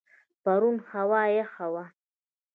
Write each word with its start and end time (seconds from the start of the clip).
پرون 0.43 0.75
هوا 0.91 1.21
یخه 1.39 1.67
وه. 1.73 1.85